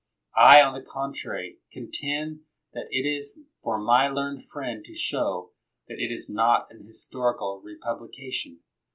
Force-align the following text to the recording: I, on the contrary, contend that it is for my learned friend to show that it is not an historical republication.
I, 0.35 0.63
on 0.63 0.73
the 0.73 0.81
contrary, 0.81 1.59
contend 1.71 2.43
that 2.73 2.87
it 2.89 3.05
is 3.05 3.37
for 3.61 3.77
my 3.79 4.07
learned 4.07 4.49
friend 4.49 4.83
to 4.85 4.95
show 4.95 5.51
that 5.87 5.99
it 5.99 6.11
is 6.11 6.27
not 6.27 6.71
an 6.71 6.87
historical 6.87 7.61
republication. 7.63 8.61